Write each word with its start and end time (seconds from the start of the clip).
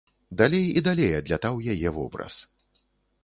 Далей 0.39 0.63
і 0.79 0.81
далей 0.87 1.11
адлятаў 1.19 1.61
яе 1.73 1.89
вобраз. 1.97 2.39